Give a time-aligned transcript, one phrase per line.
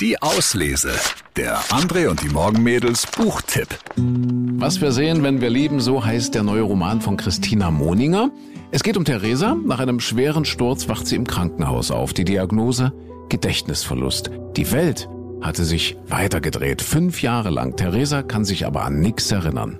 [0.00, 0.92] Die Auslese.
[1.36, 3.68] Der André und die Morgenmädels Buchtipp.
[3.96, 8.30] Was wir sehen, wenn wir lieben, so heißt der neue Roman von Christina Moninger.
[8.70, 9.54] Es geht um Theresa.
[9.54, 12.14] Nach einem schweren Sturz wacht sie im Krankenhaus auf.
[12.14, 12.94] Die Diagnose
[13.28, 14.30] Gedächtnisverlust.
[14.56, 15.06] Die Welt
[15.42, 16.80] hatte sich weitergedreht.
[16.80, 17.76] Fünf Jahre lang.
[17.76, 19.78] Theresa kann sich aber an nichts erinnern.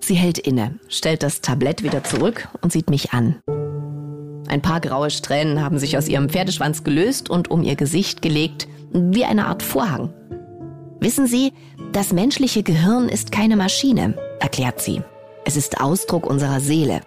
[0.00, 3.38] Sie hält inne, stellt das Tablett wieder zurück und sieht mich an.
[4.48, 8.66] Ein paar graue Strähnen haben sich aus ihrem Pferdeschwanz gelöst und um ihr Gesicht gelegt,
[8.92, 10.12] wie eine Art Vorhang.
[11.00, 11.52] Wissen Sie,
[11.92, 15.02] das menschliche Gehirn ist keine Maschine, erklärt sie.
[15.44, 17.00] Es ist Ausdruck unserer Seele.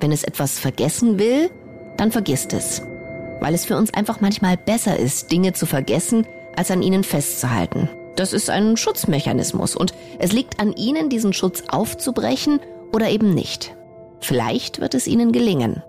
[0.00, 1.50] Wenn es etwas vergessen will,
[1.96, 2.82] dann vergisst es.
[3.40, 7.88] Weil es für uns einfach manchmal besser ist, Dinge zu vergessen, als an ihnen festzuhalten.
[8.18, 12.58] Das ist ein Schutzmechanismus und es liegt an Ihnen, diesen Schutz aufzubrechen
[12.92, 13.76] oder eben nicht.
[14.18, 15.84] Vielleicht wird es Ihnen gelingen.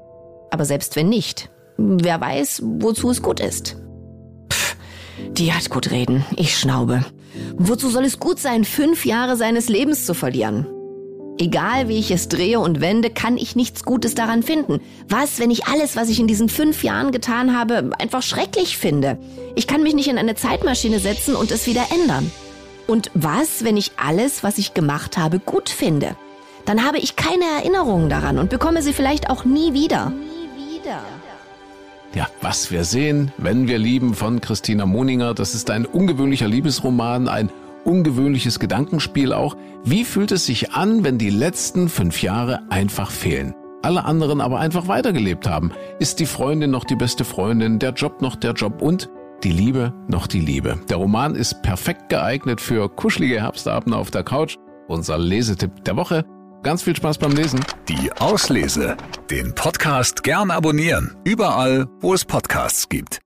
[0.51, 3.77] Aber selbst wenn nicht, wer weiß, wozu es gut ist.
[5.31, 6.25] Die hat gut reden.
[6.35, 7.03] Ich schnaube.
[7.57, 10.67] Wozu soll es gut sein, fünf Jahre seines Lebens zu verlieren?
[11.37, 14.81] Egal wie ich es drehe und wende, kann ich nichts Gutes daran finden.
[15.07, 19.17] Was, wenn ich alles, was ich in diesen fünf Jahren getan habe, einfach schrecklich finde?
[19.55, 22.29] Ich kann mich nicht in eine Zeitmaschine setzen und es wieder ändern.
[22.87, 26.15] Und was, wenn ich alles, was ich gemacht habe, gut finde?
[26.65, 30.11] Dann habe ich keine Erinnerungen daran und bekomme sie vielleicht auch nie wieder
[30.89, 31.01] wieder.
[32.15, 37.27] Ja, was wir sehen, wenn wir lieben von Christina Moninger, das ist ein ungewöhnlicher Liebesroman,
[37.27, 37.51] ein
[37.85, 39.55] ungewöhnliches Gedankenspiel auch.
[39.83, 43.53] Wie fühlt es sich an, wenn die letzten fünf Jahre einfach fehlen?
[43.81, 45.71] Alle anderen aber einfach weitergelebt haben.
[45.99, 49.09] Ist die Freundin noch die beste Freundin, der Job noch der Job und
[49.43, 50.79] die Liebe noch die Liebe.
[50.89, 54.57] Der Roman ist perfekt geeignet für kuschelige Herbstabende auf der Couch.
[54.87, 56.25] Unser Lesetipp der Woche.
[56.61, 57.61] Ganz viel Spaß beim Lesen.
[57.87, 58.97] Die Auslese.
[59.31, 61.15] Den Podcast gern abonnieren.
[61.23, 63.17] Überall, wo es Podcasts gibt.